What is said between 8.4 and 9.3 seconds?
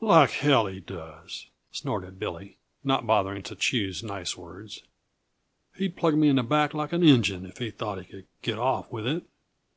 get off with it.